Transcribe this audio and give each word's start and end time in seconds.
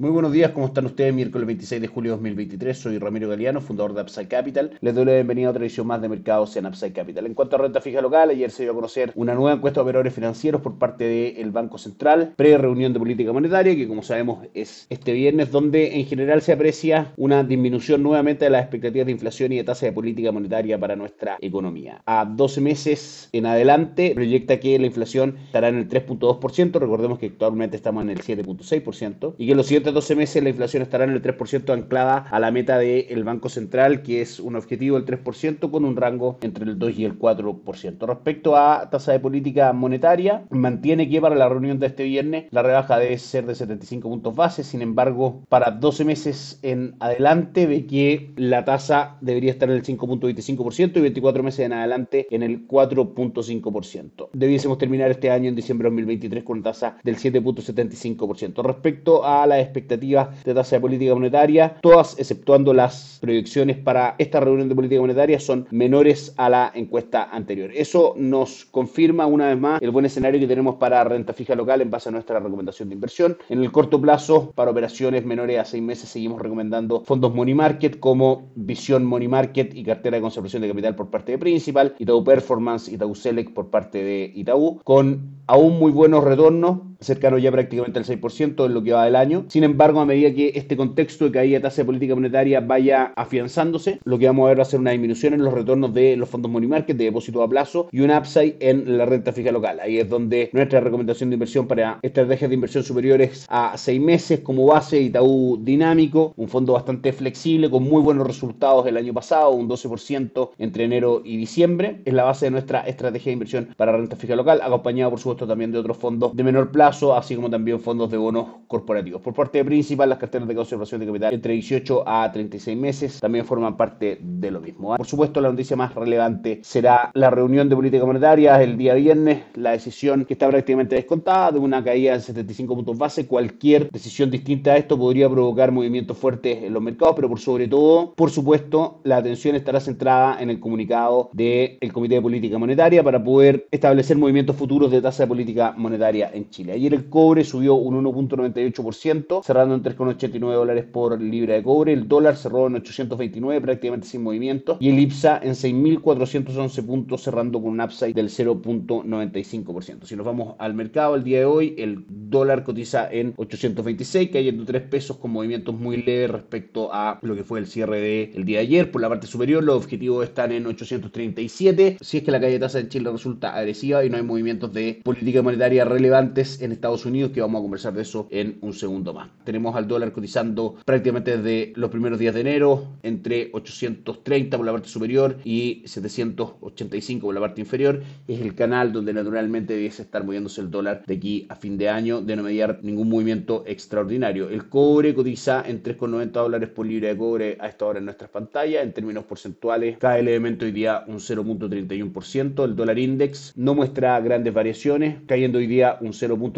Muy 0.00 0.10
buenos 0.10 0.30
días, 0.30 0.52
¿cómo 0.52 0.66
están 0.66 0.86
ustedes? 0.86 1.12
Miércoles 1.12 1.44
26 1.44 1.80
de 1.80 1.88
julio 1.88 2.12
de 2.12 2.18
2023, 2.18 2.78
soy 2.78 2.98
Ramiro 2.98 3.28
Galeano, 3.28 3.60
fundador 3.60 3.94
de 3.94 4.02
Upside 4.02 4.28
Capital. 4.28 4.70
Les 4.80 4.94
doy 4.94 5.04
la 5.04 5.14
bienvenida 5.14 5.48
a 5.48 5.50
otra 5.50 5.64
edición 5.64 5.88
más 5.88 6.00
de 6.00 6.08
mercados 6.08 6.54
en 6.54 6.66
Upside 6.66 6.92
Capital. 6.92 7.26
En 7.26 7.34
cuanto 7.34 7.56
a 7.56 7.58
renta 7.58 7.80
fija 7.80 8.00
local, 8.00 8.30
ayer 8.30 8.52
se 8.52 8.62
dio 8.62 8.70
a 8.70 8.74
conocer 8.76 9.10
una 9.16 9.34
nueva 9.34 9.56
encuesta 9.56 9.80
de 9.80 9.82
operadores 9.82 10.14
financieros 10.14 10.62
por 10.62 10.78
parte 10.78 11.02
del 11.02 11.50
Banco 11.50 11.78
Central, 11.78 12.32
pre-reunión 12.36 12.92
de 12.92 13.00
política 13.00 13.32
monetaria, 13.32 13.74
que 13.74 13.88
como 13.88 14.04
sabemos 14.04 14.46
es 14.54 14.86
este 14.88 15.12
viernes, 15.12 15.50
donde 15.50 15.98
en 15.98 16.06
general 16.06 16.42
se 16.42 16.52
aprecia 16.52 17.12
una 17.16 17.42
disminución 17.42 18.00
nuevamente 18.00 18.44
de 18.44 18.52
las 18.52 18.62
expectativas 18.62 19.06
de 19.06 19.12
inflación 19.12 19.50
y 19.50 19.56
de 19.56 19.64
tasa 19.64 19.86
de 19.86 19.92
política 19.92 20.30
monetaria 20.30 20.78
para 20.78 20.94
nuestra 20.94 21.38
economía. 21.40 22.02
A 22.06 22.24
12 22.24 22.60
meses 22.60 23.30
en 23.32 23.46
adelante, 23.46 24.12
proyecta 24.14 24.60
que 24.60 24.78
la 24.78 24.86
inflación 24.86 25.38
estará 25.46 25.66
en 25.66 25.74
el 25.78 25.88
3.2%, 25.88 26.78
recordemos 26.78 27.18
que 27.18 27.26
actualmente 27.26 27.76
estamos 27.76 28.04
en 28.04 28.10
el 28.10 28.20
7.6%, 28.20 29.34
y 29.36 29.48
que 29.48 29.56
los 29.56 29.66
siguientes 29.66 29.87
12 29.92 30.14
meses 30.16 30.42
la 30.42 30.50
inflación 30.50 30.82
estará 30.82 31.04
en 31.04 31.10
el 31.10 31.22
3% 31.22 31.72
anclada 31.72 32.26
a 32.30 32.40
la 32.40 32.50
meta 32.50 32.78
del 32.78 33.24
Banco 33.24 33.48
Central, 33.48 34.02
que 34.02 34.20
es 34.20 34.40
un 34.40 34.56
objetivo 34.56 35.00
del 35.00 35.06
3% 35.06 35.70
con 35.70 35.84
un 35.84 35.96
rango 35.96 36.38
entre 36.42 36.64
el 36.64 36.78
2 36.78 36.98
y 36.98 37.04
el 37.04 37.18
4%. 37.18 38.06
Respecto 38.06 38.56
a 38.56 38.88
tasa 38.90 39.12
de 39.12 39.20
política 39.20 39.72
monetaria, 39.72 40.44
mantiene 40.50 41.08
que 41.08 41.20
para 41.20 41.34
la 41.34 41.48
reunión 41.48 41.78
de 41.78 41.86
este 41.86 42.04
viernes 42.04 42.46
la 42.50 42.62
rebaja 42.62 42.98
debe 42.98 43.18
ser 43.18 43.46
de 43.46 43.54
75 43.54 44.08
puntos 44.08 44.34
base, 44.34 44.64
sin 44.64 44.82
embargo, 44.82 45.42
para 45.48 45.70
12 45.70 46.04
meses 46.04 46.58
en 46.62 46.94
adelante 47.00 47.66
ve 47.66 47.86
que 47.86 48.32
la 48.36 48.64
tasa 48.64 49.16
debería 49.20 49.50
estar 49.50 49.68
en 49.70 49.76
el 49.76 49.82
5.25% 49.82 50.96
y 50.96 51.00
24 51.00 51.42
meses 51.42 51.66
en 51.66 51.72
adelante 51.72 52.26
en 52.30 52.42
el 52.42 52.66
4.5%. 52.66 54.28
Debiésemos 54.32 54.78
terminar 54.78 55.10
este 55.10 55.30
año 55.30 55.48
en 55.48 55.56
diciembre 55.56 55.86
de 55.86 55.90
2023 55.90 56.44
con 56.44 56.62
tasa 56.62 56.98
del 57.04 57.16
7.75%. 57.16 58.62
Respecto 58.62 59.24
a 59.24 59.46
la 59.46 59.58
expectativas 59.78 60.44
de 60.44 60.54
tasa 60.54 60.76
de 60.76 60.80
política 60.80 61.14
monetaria, 61.14 61.76
todas 61.80 62.18
exceptuando 62.18 62.74
las 62.74 63.18
proyecciones 63.20 63.76
para 63.76 64.14
esta 64.18 64.40
reunión 64.40 64.68
de 64.68 64.74
política 64.74 65.00
monetaria 65.00 65.40
son 65.40 65.66
menores 65.70 66.34
a 66.36 66.48
la 66.48 66.72
encuesta 66.74 67.28
anterior. 67.30 67.70
Eso 67.74 68.14
nos 68.16 68.64
confirma 68.66 69.26
una 69.26 69.48
vez 69.48 69.58
más 69.58 69.82
el 69.82 69.90
buen 69.90 70.06
escenario 70.06 70.40
que 70.40 70.46
tenemos 70.46 70.76
para 70.76 71.02
renta 71.04 71.32
fija 71.32 71.54
local 71.54 71.80
en 71.80 71.90
base 71.90 72.08
a 72.08 72.12
nuestra 72.12 72.40
recomendación 72.40 72.88
de 72.88 72.94
inversión. 72.94 73.36
En 73.48 73.60
el 73.60 73.72
corto 73.72 74.00
plazo, 74.00 74.52
para 74.54 74.70
operaciones 74.70 75.24
menores 75.24 75.58
a 75.58 75.64
seis 75.64 75.82
meses, 75.82 76.08
seguimos 76.08 76.40
recomendando 76.40 77.02
fondos 77.04 77.34
money 77.34 77.54
market 77.54 77.98
como 77.98 78.50
Visión 78.54 79.04
Money 79.04 79.28
Market 79.28 79.74
y 79.74 79.84
cartera 79.84 80.16
de 80.16 80.22
conservación 80.22 80.62
de 80.62 80.68
capital 80.68 80.94
por 80.94 81.10
parte 81.10 81.32
de 81.32 81.38
Principal, 81.38 81.94
Itaú 81.98 82.24
Performance, 82.24 82.90
Itaú 82.90 83.14
Select 83.14 83.52
por 83.52 83.70
parte 83.70 84.02
de 84.02 84.32
Itaú, 84.34 84.80
con 84.84 85.38
aún 85.46 85.78
muy 85.78 85.92
buenos 85.92 86.24
retornos, 86.24 86.80
cercano 87.00 87.38
ya 87.38 87.50
prácticamente 87.52 87.98
al 87.98 88.04
6% 88.04 88.66
en 88.66 88.74
lo 88.74 88.82
que 88.82 88.92
va 88.92 89.04
del 89.04 89.16
año. 89.16 89.44
Sin 89.48 89.64
embargo, 89.64 90.00
a 90.00 90.06
medida 90.06 90.32
que 90.34 90.52
este 90.54 90.76
contexto 90.76 91.26
de 91.26 91.32
caída 91.32 91.58
de 91.58 91.62
tasa 91.62 91.82
de 91.82 91.86
política 91.86 92.14
monetaria 92.14 92.60
vaya 92.60 93.12
afianzándose, 93.16 94.00
lo 94.04 94.18
que 94.18 94.26
vamos 94.26 94.46
a 94.46 94.48
ver 94.48 94.58
va 94.58 94.62
a 94.62 94.66
ser 94.66 94.80
una 94.80 94.90
disminución 94.90 95.34
en 95.34 95.44
los 95.44 95.54
retornos 95.54 95.94
de 95.94 96.16
los 96.16 96.28
fondos 96.28 96.50
money 96.50 96.68
market 96.68 96.96
de 96.96 97.04
depósito 97.04 97.42
a 97.42 97.48
plazo 97.48 97.88
y 97.92 98.00
un 98.00 98.10
upside 98.10 98.56
en 98.60 98.98
la 98.98 99.06
renta 99.06 99.32
fija 99.32 99.52
local. 99.52 99.80
Ahí 99.80 99.98
es 99.98 100.08
donde 100.08 100.50
nuestra 100.52 100.80
recomendación 100.80 101.30
de 101.30 101.34
inversión 101.34 101.66
para 101.66 101.98
estrategias 102.02 102.48
de 102.48 102.54
inversión 102.54 102.82
superiores 102.84 103.46
a 103.48 103.76
6 103.76 104.00
meses 104.00 104.40
como 104.40 104.66
base 104.66 105.00
Itaú 105.00 105.58
Dinámico, 105.62 106.32
un 106.36 106.48
fondo 106.48 106.72
bastante 106.72 107.12
flexible 107.12 107.70
con 107.70 107.84
muy 107.84 108.02
buenos 108.02 108.26
resultados 108.26 108.86
el 108.86 108.96
año 108.96 109.14
pasado, 109.14 109.50
un 109.50 109.68
12% 109.68 110.50
entre 110.58 110.84
enero 110.84 111.22
y 111.24 111.36
diciembre, 111.36 112.02
es 112.04 112.14
la 112.14 112.24
base 112.24 112.46
de 112.46 112.50
nuestra 112.50 112.80
estrategia 112.80 113.30
de 113.30 113.34
inversión 113.34 113.68
para 113.76 113.92
renta 113.92 114.16
fija 114.16 114.36
local, 114.36 114.60
acompañado 114.62 115.10
por 115.10 115.20
supuesto 115.20 115.46
también 115.46 115.72
de 115.72 115.78
otros 115.78 115.96
fondos 115.96 116.34
de 116.34 116.42
menor 116.42 116.70
plazo, 116.70 116.87
así 116.88 117.36
como 117.36 117.50
también 117.50 117.80
fondos 117.80 118.10
de 118.10 118.16
bonos 118.16 118.46
corporativos. 118.66 119.20
Por 119.20 119.34
parte 119.34 119.58
de 119.58 119.64
Principal, 119.64 120.08
las 120.08 120.18
carteras 120.18 120.48
de 120.48 120.54
conservación 120.54 121.00
de 121.00 121.06
capital 121.06 121.34
entre 121.34 121.52
18 121.52 122.04
a 122.06 122.30
36 122.32 122.76
meses 122.78 123.20
también 123.20 123.44
forman 123.44 123.76
parte 123.76 124.18
de 124.20 124.50
lo 124.50 124.60
mismo. 124.60 124.94
¿ah? 124.94 124.96
Por 124.96 125.06
supuesto, 125.06 125.40
la 125.40 125.50
noticia 125.50 125.76
más 125.76 125.94
relevante 125.94 126.60
será 126.62 127.10
la 127.14 127.30
reunión 127.30 127.68
de 127.68 127.76
política 127.76 128.04
monetaria 128.04 128.62
el 128.62 128.78
día 128.78 128.94
viernes, 128.94 129.42
la 129.54 129.72
decisión 129.72 130.24
que 130.24 130.34
está 130.34 130.48
prácticamente 130.48 130.96
descontada 130.96 131.52
de 131.52 131.58
una 131.58 131.84
caída 131.84 132.14
de 132.14 132.20
75 132.20 132.74
puntos 132.74 132.98
base. 132.98 133.26
Cualquier 133.26 133.90
decisión 133.90 134.30
distinta 134.30 134.72
a 134.72 134.76
esto 134.76 134.98
podría 134.98 135.28
provocar 135.28 135.70
movimientos 135.70 136.16
fuertes 136.16 136.62
en 136.64 136.72
los 136.72 136.82
mercados, 136.82 137.14
pero 137.16 137.28
por 137.28 137.40
sobre 137.40 137.68
todo, 137.68 138.14
por 138.14 138.30
supuesto, 138.30 139.00
la 139.04 139.18
atención 139.18 139.54
estará 139.56 139.80
centrada 139.80 140.40
en 140.40 140.50
el 140.50 140.60
comunicado 140.60 141.30
del 141.32 141.92
Comité 141.92 142.16
de 142.16 142.22
Política 142.22 142.58
Monetaria 142.58 143.02
para 143.02 143.22
poder 143.22 143.66
establecer 143.70 144.16
movimientos 144.16 144.56
futuros 144.56 144.90
de 144.90 145.02
tasa 145.02 145.24
de 145.24 145.28
política 145.28 145.74
monetaria 145.76 146.30
en 146.32 146.48
Chile. 146.50 146.77
Ayer 146.78 146.94
el 146.94 147.08
cobre 147.08 147.42
subió 147.42 147.74
un 147.74 148.04
1.98%, 148.04 149.42
cerrando 149.42 149.74
en 149.74 149.82
3,89 149.82 150.38
dólares 150.54 150.84
por 150.84 151.20
libra 151.20 151.54
de 151.54 151.62
cobre. 151.64 151.92
El 151.92 152.06
dólar 152.06 152.36
cerró 152.36 152.68
en 152.68 152.76
829, 152.76 153.60
prácticamente 153.60 154.06
sin 154.06 154.22
movimiento. 154.22 154.76
Y 154.78 154.90
el 154.90 155.00
IPSA 155.00 155.40
en 155.42 155.54
6.411 155.54 156.86
puntos, 156.86 157.24
cerrando 157.24 157.60
con 157.60 157.72
un 157.72 157.80
upside 157.80 158.14
del 158.14 158.28
0.95%. 158.28 160.04
Si 160.04 160.14
nos 160.14 160.24
vamos 160.24 160.54
al 160.60 160.74
mercado 160.74 161.16
el 161.16 161.24
día 161.24 161.40
de 161.40 161.46
hoy, 161.46 161.74
el 161.78 162.04
dólar 162.08 162.62
cotiza 162.62 163.10
en 163.10 163.34
826, 163.36 164.30
cayendo 164.30 164.64
3 164.64 164.82
pesos 164.82 165.16
con 165.16 165.32
movimientos 165.32 165.74
muy 165.74 165.96
leves 165.96 166.30
respecto 166.30 166.90
a 166.92 167.18
lo 167.22 167.34
que 167.34 167.42
fue 167.42 167.58
el 167.58 167.66
cierre 167.66 168.30
del 168.32 168.44
día 168.44 168.58
de 168.58 168.66
ayer. 168.66 168.92
Por 168.92 169.00
la 169.00 169.08
parte 169.08 169.26
superior, 169.26 169.64
los 169.64 169.78
objetivos 169.78 170.24
están 170.24 170.52
en 170.52 170.64
837. 170.64 171.96
Si 172.00 172.18
es 172.18 172.22
que 172.22 172.30
la 172.30 172.38
calle 172.38 172.52
de 172.52 172.60
tasa 172.60 172.78
en 172.78 172.88
Chile 172.88 173.10
resulta 173.10 173.56
agresiva 173.56 174.04
y 174.04 174.10
no 174.10 174.16
hay 174.16 174.22
movimientos 174.22 174.72
de 174.72 175.00
política 175.02 175.42
monetaria 175.42 175.84
relevantes 175.84 176.62
Estados 176.72 177.04
Unidos, 177.06 177.32
que 177.32 177.40
vamos 177.40 177.60
a 177.60 177.62
conversar 177.62 177.94
de 177.94 178.02
eso 178.02 178.28
en 178.30 178.58
un 178.60 178.72
segundo 178.72 179.12
más. 179.12 179.30
Tenemos 179.44 179.74
al 179.76 179.86
dólar 179.88 180.12
cotizando 180.12 180.76
prácticamente 180.84 181.36
desde 181.38 181.72
los 181.76 181.90
primeros 181.90 182.18
días 182.18 182.34
de 182.34 182.40
enero 182.40 182.88
entre 183.02 183.50
830 183.52 184.56
por 184.56 184.66
la 184.66 184.72
parte 184.72 184.88
superior 184.88 185.36
y 185.44 185.82
785 185.86 187.26
por 187.26 187.34
la 187.34 187.40
parte 187.40 187.60
inferior. 187.60 188.02
Es 188.26 188.40
el 188.40 188.54
canal 188.54 188.92
donde 188.92 189.12
naturalmente 189.12 189.74
debiese 189.74 190.02
estar 190.02 190.24
moviéndose 190.24 190.60
el 190.60 190.70
dólar 190.70 191.04
de 191.06 191.14
aquí 191.14 191.46
a 191.48 191.56
fin 191.56 191.78
de 191.78 191.88
año 191.88 192.20
de 192.20 192.36
no 192.36 192.42
mediar 192.42 192.80
ningún 192.82 193.08
movimiento 193.08 193.64
extraordinario. 193.66 194.48
El 194.48 194.68
cobre 194.68 195.14
cotiza 195.14 195.62
en 195.66 195.82
3,90 195.82 196.30
dólares 196.30 196.68
por 196.68 196.86
libra 196.86 197.08
de 197.08 197.16
cobre 197.16 197.56
a 197.60 197.68
esta 197.68 197.86
hora 197.86 197.98
en 197.98 198.04
nuestras 198.04 198.30
pantallas. 198.30 198.82
En 198.82 198.92
términos 198.92 199.24
porcentuales, 199.24 199.98
cae 199.98 200.22
levemente 200.22 200.64
hoy 200.64 200.72
día 200.72 201.04
un 201.06 201.16
0.31%. 201.16 202.64
El 202.64 202.76
dólar 202.76 202.98
index 202.98 203.52
no 203.56 203.74
muestra 203.74 204.20
grandes 204.20 204.52
variaciones, 204.52 205.18
cayendo 205.26 205.58
hoy 205.58 205.66
día 205.66 205.98
un 206.00 206.12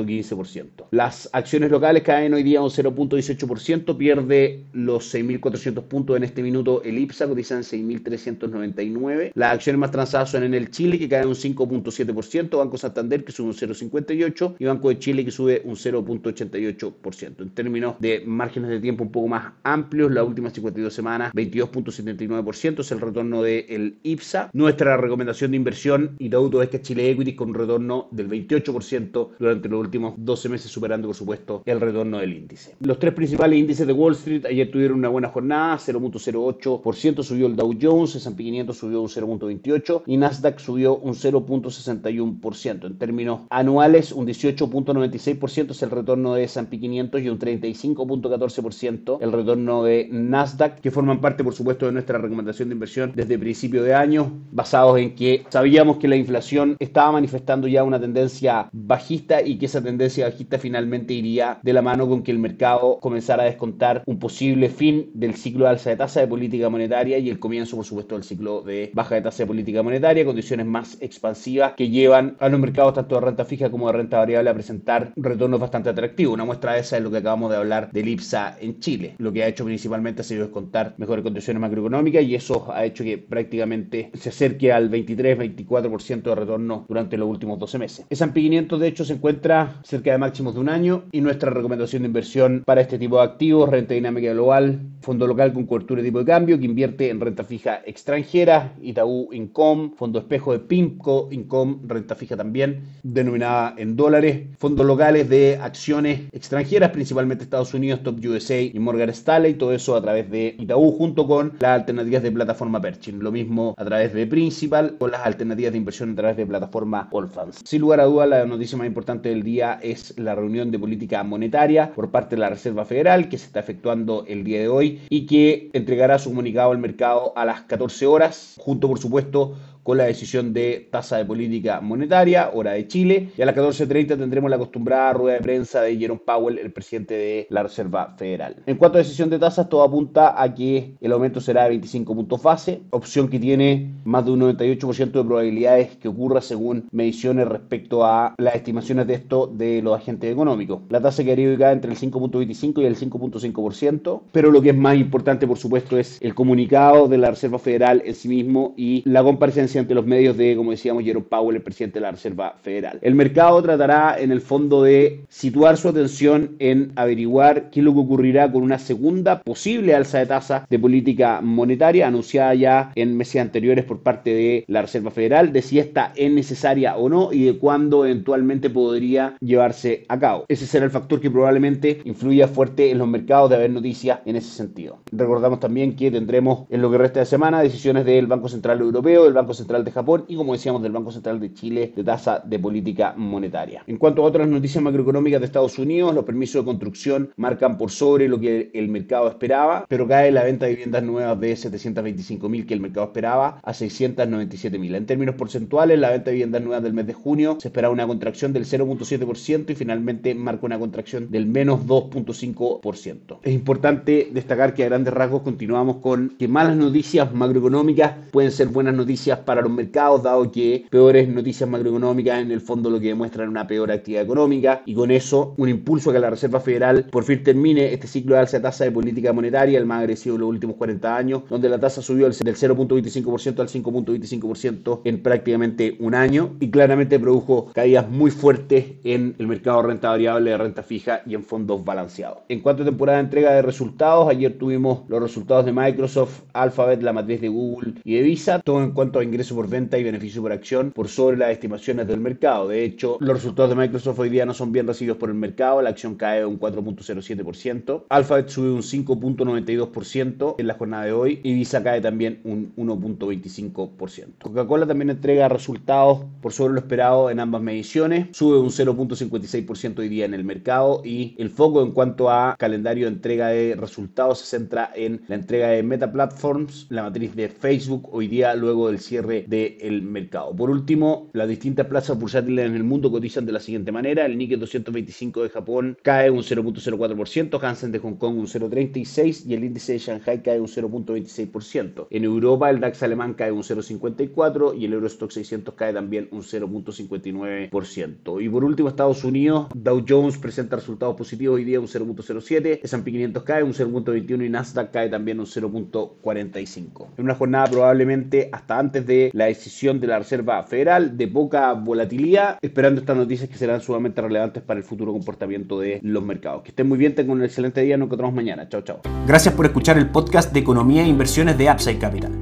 0.15%. 0.07 0.87
Las 0.91 1.29
acciones 1.33 1.71
locales 1.71 2.03
caen 2.03 2.35
hoy 2.35 2.43
día 2.43 2.61
un 2.63 2.71
0.18%, 2.71 3.97
pierde 3.97 4.65
los 4.73 5.15
6.400 5.15 5.83
puntos 5.85 6.17
en 6.17 6.25
este 6.25 6.43
minuto 6.43 6.83
el 6.83 6.99
IPSA, 6.99 7.29
cotiza 7.29 7.57
en 7.57 7.63
6.399. 7.63 9.33
Las 9.35 9.55
acciones 9.55 9.79
más 9.79 9.91
transadas 9.91 10.31
son 10.31 10.45
en 10.45 10.55
el 10.55 10.71
Chile, 10.71 10.99
que 10.99 11.09
cae 11.09 11.27
un 11.27 11.35
5.7%, 11.35 12.59
Banco 12.59 12.79
Santander, 12.79 13.25
que 13.25 13.33
sube 13.33 13.49
un 13.49 13.55
0.58%, 13.55 14.57
y 14.59 14.65
Banco 14.65 14.89
de 14.89 14.99
Chile, 14.99 15.25
que 15.25 15.31
sube 15.31 15.63
un 15.65 15.77
0.88%. 15.77 17.43
En 17.43 17.51
términos 17.51 17.97
de 17.99 18.23
márgenes 18.27 18.71
de 18.71 18.81
tiempo 18.81 19.05
un 19.05 19.13
poco 19.13 19.29
más 19.29 19.53
amplios, 19.63 20.11
las 20.11 20.27
últimas 20.27 20.53
52 20.53 20.93
semanas, 20.93 21.33
22.79% 21.35 22.81
es 22.81 22.93
el 22.93 23.01
retorno 23.01 23.43
del 23.43 23.99
IPSA. 24.03 24.51
Nuestra 24.53 24.97
recomendación 24.97 25.51
de 25.51 25.57
inversión, 25.57 26.17
y 26.19 26.29
todo 26.31 26.63
es 26.63 26.69
que 26.69 26.81
Chile 26.81 27.11
Equity 27.11 27.35
con 27.35 27.51
un 27.51 27.55
retorno 27.55 28.09
del 28.11 28.29
28% 28.29 29.29
durante 29.39 29.69
los 29.69 29.81
últimos 29.81 29.90
12 29.91 30.49
meses, 30.49 30.71
superando 30.71 31.09
por 31.09 31.17
supuesto 31.17 31.63
el 31.65 31.81
retorno 31.81 32.19
del 32.19 32.33
índice. 32.33 32.75
Los 32.81 32.99
tres 32.99 33.15
principales 33.15 33.59
índices 33.59 33.87
de 33.87 33.93
Wall 33.93 34.15
Street 34.15 34.47
ayer 34.47 34.71
tuvieron 34.71 34.99
una 34.99 35.09
buena 35.09 35.29
jornada, 35.29 35.77
0.08% 35.77 37.23
subió 37.23 37.47
el 37.47 37.57
Dow 37.57 37.77
Jones, 37.81 38.15
S&P 38.17 38.43
500 38.43 38.77
subió 38.77 39.01
un 39.01 39.09
0.28% 39.09 40.03
y 40.07 40.17
Nasdaq 40.17 40.59
subió 40.59 40.97
un 40.97 41.15
0.61%. 41.15 42.87
En 42.87 42.99
términos 42.99 43.43
anuales, 43.51 44.13
un 44.13 44.27
18.96% 44.27 45.71
es 45.71 45.83
el 45.83 45.91
retorno 45.91 46.35
de 46.35 46.45
S&P 46.45 46.79
500 46.79 47.21
y 47.21 47.29
un 47.29 47.39
35.14% 47.39 49.19
el 49.21 49.33
retorno 49.33 49.85
de 49.85 50.09
Nasdaq, 50.11 50.81
que 50.81 50.91
forman 50.91 51.21
parte 51.21 51.45
por 51.45 51.55
supuesto 51.55 51.87
de 51.87 51.93
nuestra 51.93 52.19
recomendación 52.19 52.69
de 52.69 52.75
inversión 52.75 53.13
desde 53.15 53.39
principio 53.39 53.83
de 53.83 53.95
año, 53.95 54.33
basados 54.53 54.99
en 54.99 55.15
que 55.15 55.45
sabíamos 55.49 55.99
que 55.99 56.09
la 56.09 56.17
inflación 56.17 56.77
estaba 56.79 57.13
manifestando 57.13 57.69
ya 57.69 57.85
una 57.85 58.01
tendencia 58.01 58.69
bajista 58.73 59.43
y 59.43 59.59
que 59.59 59.67
esa 59.67 59.80
esa 59.81 59.89
tendencia 59.89 60.27
bajista 60.27 60.59
finalmente 60.59 61.15
iría 61.15 61.59
de 61.63 61.73
la 61.73 61.83
mano 61.83 62.07
con 62.09 62.23
que 62.23 62.31
el 62.31 62.39
mercado 62.39 62.99
comenzara 63.01 63.45
a 63.45 63.47
descontar 63.47 64.03
un 64.07 64.19
posible 64.19 64.69
fin 64.69 65.11
del 65.15 65.35
ciclo 65.35 65.65
de 65.65 65.71
alza 65.71 65.91
de 65.91 65.97
tasa 65.97 66.21
de 66.21 66.29
política 66.29 66.69
monetaria 66.69 67.19
y 67.19 67.31
el 67.31 67.39
comienzo, 67.39 67.77
por 67.77 67.85
supuesto, 67.85 68.15
del 68.15 68.25
ciclo 68.25 68.61
de 68.63 68.91
baja 68.93 69.15
de 69.15 69.23
tasa 69.23 69.43
de 69.43 69.47
política 69.47 69.83
monetaria, 69.83 70.25
condiciones 70.25 70.67
más 70.67 70.99
expansivas 71.01 71.73
que 71.77 71.89
llevan 71.89 72.37
a 72.41 72.49
los 72.49 72.61
mercados 72.61 72.95
tanto 72.95 73.15
de 73.15 73.21
renta 73.23 73.45
fija 73.45 73.71
como 73.71 73.87
de 73.87 73.95
renta 73.95 74.19
variable 74.19 74.51
a 74.51 74.55
presentar 74.55 75.13
retornos 75.17 75.61
bastante 75.61 75.89
atractivos. 75.89 76.35
Una 76.35 76.45
muestra 76.45 76.75
de 76.75 76.81
esa 76.81 76.99
es 76.99 77.03
lo 77.03 77.11
que 77.11 77.19
acabamos 77.19 77.51
de 77.51 77.57
hablar 77.57 77.91
del 77.93 78.09
IPSA 78.09 78.59
en 78.61 78.81
Chile. 78.81 79.15
Lo 79.19 79.33
que 79.33 79.43
ha 79.43 79.49
hecho 79.49 79.65
principalmente 79.65 80.21
ha 80.21 80.25
sido 80.25 80.45
descontar 80.45 80.95
mejores 80.99 81.23
condiciones 81.23 81.61
macroeconómicas 81.61 82.23
y 82.23 82.35
eso 82.35 82.71
ha 82.73 82.85
hecho 82.85 83.05
que 83.05 83.19
prácticamente 83.19 84.11
se 84.15 84.29
acerque 84.29 84.73
al 84.73 84.91
23-24% 84.91 86.23
de 86.23 86.35
retorno 86.35 86.85
durante 86.89 87.17
los 87.17 87.29
últimos 87.29 87.59
12 87.59 87.79
meses. 87.79 88.07
S&P 88.11 88.41
500 88.41 88.81
de 88.81 88.89
hecho 88.89 89.05
se 89.05 89.15
encuentra 89.15 89.60
cerca 89.83 90.13
de 90.13 90.19
máximos 90.19 90.55
de 90.55 90.61
un 90.61 90.69
año 90.69 91.05
y 91.13 91.21
nuestra 91.21 91.51
recomendación 91.51 92.03
de 92.03 92.09
inversión 92.09 92.63
para 92.65 92.81
este 92.81 92.99
tipo 92.99 93.17
de 93.17 93.25
activos, 93.25 93.69
renta 93.69 93.95
dinámica 93.95 94.33
global, 94.33 94.81
fondo 95.01 95.27
local 95.27 95.53
con 95.53 95.67
cobertura 95.67 96.03
de 96.03 96.09
tipo 96.09 96.21
de 96.21 96.25
cambio 96.25 96.59
que 96.59 96.65
invierte 96.65 97.11
en 97.11 97.21
renta 97.21 97.45
fija 97.45 97.81
extranjera, 97.87 98.75
Itaú 98.83 99.29
Income, 99.33 99.93
fondo 99.97 100.19
espejo 100.19 100.53
de 100.53 100.61
PIMCO 100.61 101.29
Income, 101.31 101.79
renta 101.87 102.15
fija 102.15 102.37
también, 102.37 102.85
denominada 103.03 103.75
en 103.77 103.97
dólares, 103.97 104.47
fondos 104.59 104.87
locales 104.87 105.29
de 105.29 105.59
acciones 105.61 106.23
extranjeras, 106.33 106.91
principalmente 106.91 107.45
Estados 107.45 107.75
Unidos, 107.75 108.03
Top 108.03 108.19
USA 108.25 108.61
y 108.61 108.79
Morgan 108.79 109.11
Stanley, 109.11 109.55
todo 109.55 109.73
eso 109.73 109.97
a 109.97 110.03
través 110.03 110.31
de 110.31 110.57
Itaú 110.59 110.93
junto 110.93 111.27
con 111.27 111.53
las 111.61 111.81
alternativas 111.81 112.23
de 112.23 112.33
plataforma 112.33 112.81
Perchin, 112.81 113.23
lo 113.23 113.33
mismo 113.33 113.75
a 113.77 113.85
través 113.85 114.13
de 114.13 114.27
Principal 114.27 114.97
o 115.01 115.09
las 115.09 115.27
alternativas 115.27 115.73
de 115.73 115.79
inversión 115.79 116.13
a 116.13 116.15
través 116.15 116.37
de 116.37 116.47
plataforma 116.47 117.09
Allfunds. 117.13 117.61
Sin 117.65 117.81
lugar 117.81 118.01
a 118.01 118.05
dudas, 118.05 118.29
la 118.29 118.47
noticia 118.47 118.79
más 118.79 118.87
importante 118.87 119.29
del 119.29 119.43
día 119.43 119.50
es 119.59 120.19
la 120.19 120.35
reunión 120.35 120.71
de 120.71 120.79
política 120.79 121.23
monetaria 121.25 121.93
por 121.93 122.11
parte 122.11 122.37
de 122.37 122.41
la 122.41 122.51
Reserva 122.51 122.85
Federal 122.85 123.29
que 123.29 123.39
se 123.39 123.47
está 123.47 123.61
efectuando 123.61 124.25
el 124.29 124.45
día 124.45 124.61
de 124.61 124.69
hoy 124.69 125.01
y 125.09 125.27
que 125.27 125.71
entregará 125.73 126.19
su 126.19 126.31
comunicado 126.31 126.71
al 126.71 126.79
mercado 126.79 127.33
a 127.37 127.45
las 127.45 127.63
14 127.63 128.07
horas, 128.07 128.55
junto 128.59 128.89
por 128.89 128.99
supuesto 128.99 129.57
con 129.91 129.99
la 129.99 130.05
decisión 130.05 130.53
de 130.53 130.87
tasa 130.89 131.17
de 131.17 131.25
política 131.25 131.81
monetaria, 131.81 132.51
hora 132.55 132.75
de 132.75 132.87
Chile, 132.87 133.31
y 133.37 133.43
a 133.43 133.45
las 133.45 133.57
14.30 133.57 134.17
tendremos 134.17 134.49
la 134.49 134.55
acostumbrada 134.55 135.15
rueda 135.15 135.35
de 135.35 135.43
prensa 135.43 135.83
de 135.83 135.97
Jerome 135.97 136.21
Powell, 136.25 136.59
el 136.59 136.71
presidente 136.71 137.15
de 137.15 137.49
la 137.51 137.65
Reserva 137.65 138.15
Federal. 138.17 138.55
En 138.67 138.77
cuanto 138.77 138.99
a 138.99 139.01
decisión 139.01 139.31
de 139.31 139.41
tasas, 139.41 139.69
todo 139.69 139.83
apunta 139.83 140.41
a 140.41 140.55
que 140.55 140.95
el 141.01 141.11
aumento 141.11 141.41
será 141.41 141.65
de 141.65 141.71
25 141.71 142.15
puntos 142.15 142.41
base, 142.41 142.83
opción 142.91 143.29
que 143.29 143.41
tiene 143.41 143.91
más 144.05 144.25
de 144.25 144.31
un 144.31 144.43
98% 144.43 145.11
de 145.11 145.25
probabilidades 145.25 145.97
que 145.97 146.07
ocurra 146.07 146.41
según 146.41 146.89
mediciones 146.93 147.49
respecto 147.49 148.05
a 148.05 148.37
las 148.39 148.55
estimaciones 148.55 149.09
de 149.09 149.15
esto 149.15 149.49
de 149.49 149.83
los 149.83 149.99
agentes 149.99 150.31
económicos. 150.31 150.83
La 150.89 151.01
tasa 151.01 151.25
quedaría 151.25 151.49
ubicada 151.49 151.73
entre 151.73 151.91
el 151.91 151.99
5.25 151.99 152.81
y 152.81 152.85
el 152.85 152.97
5.5%, 152.97 154.21
pero 154.31 154.53
lo 154.53 154.63
que 154.63 154.71
es 154.71 154.77
más 154.77 154.95
importante, 154.95 155.49
por 155.49 155.59
supuesto, 155.59 155.99
es 155.99 156.23
el 156.23 156.37
comunicado 156.37 157.09
de 157.09 157.19
la 157.19 157.31
Reserva 157.31 157.59
Federal 157.59 158.05
en 158.05 158.15
sí 158.15 158.29
mismo 158.29 158.73
y 158.77 159.03
la 159.05 159.25
comparecencia 159.25 159.80
ante 159.81 159.95
los 159.95 160.07
medios 160.07 160.37
de, 160.37 160.57
como 160.57 160.71
decíamos, 160.71 161.05
Jerome 161.05 161.27
Powell, 161.29 161.57
el 161.57 161.63
presidente 161.63 161.99
de 161.99 162.03
la 162.03 162.13
Reserva 162.13 162.57
Federal. 162.63 162.99
El 163.03 163.15
mercado 163.15 163.63
tratará 163.63 164.17
en 164.19 164.31
el 164.33 164.41
fondo 164.41 164.83
de 164.83 165.25
situar 165.29 165.77
su 165.77 165.89
atención 165.89 166.57
en 166.59 166.93
averiguar 166.97 167.71
qué 167.71 167.81
es 167.81 167.85
lo 167.85 167.93
que 167.93 168.01
ocurrirá 168.01 168.51
con 168.51 168.63
una 168.63 168.79
segunda 168.79 169.41
posible 169.41 169.95
alza 169.95 170.19
de 170.19 170.27
tasa 170.27 170.67
de 170.69 170.79
política 170.79 171.41
monetaria 171.41 172.07
anunciada 172.07 172.55
ya 172.55 172.93
en 172.95 173.17
meses 173.17 173.41
anteriores 173.41 173.85
por 173.85 174.01
parte 174.01 174.35
de 174.35 174.65
la 174.69 174.83
Reserva 174.83 175.11
Federal, 175.11 175.53
de 175.53 175.63
si 175.63 175.79
esta 175.79 176.13
es 176.17 176.31
necesaria 176.31 176.97
o 176.97 177.09
no 177.09 177.33
y 177.33 177.45
de 177.45 177.59
cuándo 177.59 178.05
eventualmente 178.05 178.71
podría 178.71 179.37
llevarse 179.41 180.05
a 180.09 180.19
cabo. 180.19 180.45
Ese 180.49 180.67
será 180.67 180.85
el 180.85 180.91
factor 180.91 181.21
que 181.21 181.31
probablemente 181.31 182.01
influya 182.05 182.49
fuerte 182.49 182.91
en 182.91 182.99
los 182.99 183.09
mercados 183.09 183.51
de 183.51 183.57
haber 183.57 183.71
noticias 183.71 184.21
en 184.25 184.37
ese 184.37 184.51
sentido. 184.51 184.99
Recordamos 185.13 185.61
también 185.61 185.97
que 185.97 186.11
tendremos 186.11 186.67
en 186.71 186.83
lo 186.83 186.91
que 186.91 186.99
resta 186.99 187.21
de 187.21 187.27
semana 187.27 187.63
decisiones 187.63 188.05
del 188.05 188.27
Banco 188.27 188.49
Central 188.49 188.81
Europeo, 188.81 189.25
del 189.25 189.33
Banco 189.33 189.55
Central 189.55 189.60
de 189.67 189.91
Japón 189.91 190.25
y, 190.29 190.37
como 190.37 190.53
decíamos, 190.53 190.83
del 190.83 190.93
Banco 190.93 191.13
Central 191.13 191.41
de 191.41 191.53
Chile 191.53 191.93
de 191.95 192.05
tasa 192.05 192.43
de 192.45 192.59
política 192.59 193.15
monetaria. 193.17 193.83
En 193.87 193.97
cuanto 193.99 194.23
a 194.23 194.27
otras 194.27 194.49
noticias 194.49 194.83
macroeconómicas 194.83 195.41
de 195.41 195.47
Estados 195.47 195.79
Unidos, 195.79 196.15
los 196.15 196.25
permisos 196.25 196.63
de 196.63 196.67
construcción 196.67 197.31
marcan 197.37 197.79
por 197.79 197.91
sobre 197.91 198.29
lo 198.29 198.41
que 198.41 198.71
el 198.75 198.89
mercado 198.89 199.29
esperaba, 199.29 199.87
pero 199.89 200.07
cae 200.07 200.31
la 200.33 200.45
venta 200.45 200.67
de 200.67 200.73
viviendas 200.73 201.03
nuevas 201.03 201.39
de 201.41 201.57
725 201.57 202.49
mil 202.49 202.67
que 202.67 202.75
el 202.75 202.81
mercado 202.81 203.07
esperaba 203.07 203.61
a 203.63 203.75
697 203.75 204.79
mil. 204.79 204.95
En 204.95 205.07
términos 205.07 205.35
porcentuales, 205.35 205.99
la 205.99 206.11
venta 206.11 206.31
de 206.31 206.33
viviendas 206.33 206.63
nuevas 206.63 206.83
del 206.83 206.95
mes 206.95 207.07
de 207.07 207.13
junio 207.13 207.59
se 207.61 207.69
esperaba 207.69 207.93
una 207.93 208.07
contracción 208.07 208.53
del 208.53 208.65
0.7% 208.65 209.71
y 209.71 209.75
finalmente 209.75 210.35
marca 210.35 210.67
una 210.67 210.79
contracción 210.79 211.31
del 211.31 211.47
menos 211.47 211.87
2.5%. 211.87 213.39
Es 213.43 213.53
importante 213.53 214.31
destacar 214.33 214.75
que 214.75 214.85
a 214.85 214.87
grandes 214.87 215.15
rasgos 215.15 215.43
continuamos 215.43 215.97
con 215.97 216.31
que 216.39 216.49
malas 216.49 216.77
noticias 216.77 217.33
macroeconómicas 217.33 218.13
pueden 218.31 218.51
ser 218.51 218.69
buenas 218.69 218.95
noticias 218.95 219.39
para 219.41 219.50
los 219.57 219.71
mercados, 219.71 220.23
dado 220.23 220.51
que 220.51 220.87
peores 220.91 221.29
noticias 221.29 221.69
macroeconómicas 221.69 222.41
en 222.41 222.51
el 222.51 222.61
fondo 222.61 222.91
lo 222.91 223.01
que 223.01 223.09
demuestran 223.09 223.49
una 223.49 223.67
peor 223.67 223.91
actividad 223.91 224.23
económica 224.23 224.83
y 224.87 224.95
con 224.95 225.11
eso 225.11 225.55
un 225.57 225.69
impulso 225.69 226.11
a 226.11 226.13
que 226.13 226.19
la 226.19 226.31
Reserva 226.31 226.61
Federal 226.61 227.07
por 227.11 227.25
fin 227.25 227.43
termine 227.43 227.93
este 227.93 228.07
ciclo 228.07 228.35
de 228.35 228.41
alza 228.41 228.59
de 228.59 228.63
tasa 228.63 228.85
de 228.85 228.93
política 228.93 229.33
monetaria, 229.33 229.79
el 229.79 229.87
más 229.87 230.01
agresivo 230.01 230.37
de 230.37 230.41
los 230.41 230.49
últimos 230.49 230.77
40 230.77 231.17
años, 231.17 231.43
donde 231.49 231.69
la 231.69 231.79
tasa 231.79 232.03
subió 232.03 232.29
del 232.29 232.35
0.25% 232.35 233.61
al 233.61 233.69
5.25% 233.69 235.01
en 235.05 235.23
prácticamente 235.23 235.97
un 235.99 236.15
año 236.15 236.57
y 236.61 236.71
claramente 236.71 237.19
produjo 237.19 237.73
caídas 237.73 238.09
muy 238.09 238.31
fuertes 238.31 238.87
en 239.05 239.35
el 239.39 239.47
mercado 239.47 239.83
de 239.83 239.89
renta 239.89 240.11
variable, 240.11 240.51
de 240.51 240.59
renta 240.59 240.83
fija 240.83 241.23
y 241.27 241.35
en 241.35 241.43
fondos 241.43 241.85
balanceados. 241.85 242.39
En 242.49 242.61
cuanto 242.61 242.83
a 242.83 242.87
temporada 242.87 243.19
de 243.19 243.25
entrega 243.25 243.53
de 243.53 243.63
resultados, 243.63 244.29
ayer 244.29 244.59
tuvimos 244.59 245.03
los 245.09 245.23
resultados 245.23 245.65
de 245.65 245.73
Microsoft, 245.73 246.43
Alphabet, 246.53 247.03
la 247.03 247.13
matriz 247.13 247.41
de 247.41 247.49
Google 247.49 247.95
y 248.05 248.15
de 248.15 248.23
Visa, 248.23 248.61
todo 248.61 248.83
en 248.83 248.93
cuanto 248.93 249.19
a 249.19 249.25
ingresos 249.25 249.40
ingreso 249.41 249.55
por 249.55 249.69
venta 249.69 249.97
y 249.97 250.05
beneficio 250.05 250.43
por 250.43 250.53
acción 250.53 250.93
por 250.93 251.09
sobre 251.09 251.39
las 251.39 251.51
estimaciones 251.51 252.07
del 252.07 252.21
mercado. 252.21 252.69
De 252.69 252.85
hecho, 252.85 253.17
los 253.21 253.35
resultados 253.35 253.71
de 253.71 253.77
Microsoft 253.77 254.19
hoy 254.19 254.29
día 254.29 254.45
no 254.45 254.53
son 254.53 254.71
bien 254.71 254.87
recibidos 254.87 255.17
por 255.17 255.31
el 255.31 255.35
mercado, 255.35 255.81
la 255.81 255.91
acción 255.91 256.15
cae 256.17 256.45
un 256.45 256.61
4.07%, 256.61 258.05
Alphabet 258.11 258.49
sube 258.49 258.71
un 258.71 258.83
5.92% 258.83 260.57
en 260.59 260.67
la 260.67 260.75
jornada 260.75 261.05
de 261.05 261.13
hoy. 261.13 261.41
Y 261.43 261.55
Visa 261.55 261.83
cae 261.83 262.03
también 262.03 262.41
un 262.45 262.75
1.25%. 262.77 264.27
Coca-Cola 264.43 264.87
también 264.87 265.09
entrega 265.09 265.49
resultados 265.49 266.25
por 266.43 266.53
sobre 266.53 266.75
lo 266.75 266.81
esperado 266.81 267.31
en 267.31 267.41
ambas 267.41 267.63
mediciones, 267.63 268.29
sube 268.33 268.59
un 268.59 268.69
0.56% 268.69 270.01
hoy 270.01 270.09
día 270.09 270.27
en 270.27 270.35
el 270.35 270.45
mercado. 270.45 271.01
Y 271.03 271.35
el 271.39 271.49
foco 271.49 271.83
en 271.83 271.93
cuanto 271.93 272.29
a 272.31 272.57
calendario 272.59 273.07
de 273.07 273.13
entrega 273.13 273.49
de 273.49 273.75
resultados 273.75 274.41
se 274.41 274.59
centra 274.59 274.91
en 274.95 275.23
la 275.29 275.37
entrega 275.37 275.69
de 275.69 275.83
Meta 275.83 276.13
Platforms, 276.13 276.87
la 276.91 277.05
matriz 277.05 277.35
de 277.35 277.49
Facebook 277.49 278.09
hoy 278.13 278.29
día 278.29 278.55
luego 278.55 278.89
del 278.89 279.01
cierre 279.01 279.30
del 279.31 280.03
mercado. 280.03 280.55
Por 280.55 280.71
último, 280.71 281.31
las 281.33 281.49
distintas 281.49 281.87
plazas 281.87 282.19
bursátiles 282.19 282.67
en 282.67 282.75
el 282.75 282.85
mundo 282.85 283.11
cotizan 283.11 283.47
de 283.47 283.53
la 283.53 283.61
siguiente 283.61 283.93
manera. 283.93 284.27
El 284.27 284.37
Nikkei 284.37 284.59
225 284.59 285.43
de 285.43 285.49
Japón 285.49 285.99
cae 286.03 286.31
un 286.31 286.43
0.04%, 286.43 287.63
Hansen 287.63 287.93
de 287.93 287.99
Hong 287.99 288.17
Kong 288.17 288.39
un 288.39 288.47
0.36% 288.47 289.47
y 289.47 289.55
el 289.55 289.65
índice 289.65 289.93
de 289.93 289.99
Shanghai 289.99 290.43
cae 290.43 290.61
un 290.61 290.67
0.26%. 290.67 292.09
En 292.11 292.25
Europa 292.25 292.71
el 292.71 292.81
DAX 292.81 293.03
alemán 293.03 293.35
cae 293.35 293.53
un 293.53 293.63
0.54% 293.63 294.79
y 294.79 294.85
el 294.85 294.93
Eurostock 294.93 295.31
600 295.31 295.75
cae 295.75 295.93
también 295.93 296.29
un 296.31 296.43
0.59%. 296.43 298.43
Y 298.43 298.49
por 298.49 298.65
último, 298.65 298.89
Estados 298.89 299.25
Unidos, 299.25 299.69
Dow 299.75 300.05
Jones 300.07 300.39
presenta 300.39 300.77
resultados 300.77 301.17
positivos 301.17 301.57
hoy 301.57 301.65
día 301.65 301.81
un 301.81 301.87
0.07%, 301.87 302.81
S&P 302.83 303.11
500 303.11 303.43
cae 303.43 303.63
un 303.63 303.73
0.21% 303.73 304.45
y 304.45 304.49
Nasdaq 304.49 304.91
cae 304.91 305.09
también 305.09 305.41
un 305.41 305.47
0.45%. 305.47 307.07
En 307.19 307.25
una 307.25 307.35
jornada 307.35 307.67
probablemente 307.67 308.49
hasta 308.53 308.79
antes 308.79 309.07
la 309.33 309.47
decisión 309.47 310.01
de 310.01 310.07
la 310.07 310.19
Reserva 310.19 310.63
Federal 310.63 311.17
de 311.17 311.29
poca 311.29 311.73
volatilidad, 311.75 312.59
esperando 312.63 313.01
estas 313.01 313.17
noticias 313.17 313.49
que 313.49 313.57
serán 313.57 313.81
sumamente 313.81 314.23
relevantes 314.23 314.63
para 314.63 314.79
el 314.79 314.85
futuro 314.85 315.13
comportamiento 315.13 315.81
de 315.81 316.01
los 316.03 316.23
mercados. 316.23 316.63
Que 316.63 316.71
estén 316.71 316.89
muy 316.89 316.99
bien, 316.99 317.15
tengan 317.15 317.37
un 317.37 317.45
excelente 317.45 317.81
día, 317.83 317.97
nos 317.97 318.07
encontramos 318.07 318.35
mañana. 318.35 318.69
Chao, 318.69 318.83
chao. 318.83 319.01
Gracias 319.27 319.55
por 319.55 319.67
escuchar 319.67 319.99
el 319.99 320.09
podcast 320.09 320.53
de 320.53 320.61
Economía 320.61 321.03
e 321.03 321.09
Inversiones 321.09 321.59
de 321.59 321.71
Upside 321.71 321.99
Capital. 321.99 322.33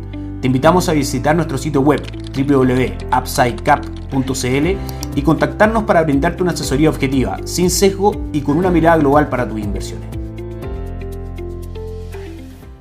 Te 0.40 0.46
invitamos 0.46 0.88
a 0.88 0.92
visitar 0.92 1.34
nuestro 1.34 1.58
sitio 1.58 1.80
web 1.80 2.00
www.upsidecap.cl 2.36 5.16
y 5.16 5.22
contactarnos 5.22 5.82
para 5.82 6.02
brindarte 6.02 6.42
una 6.42 6.52
asesoría 6.52 6.90
objetiva, 6.90 7.38
sin 7.44 7.70
sesgo 7.70 8.28
y 8.32 8.42
con 8.42 8.56
una 8.56 8.70
mirada 8.70 8.98
global 8.98 9.28
para 9.28 9.48
tus 9.48 9.58
inversiones. 9.58 10.17